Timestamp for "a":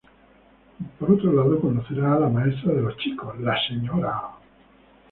2.15-2.19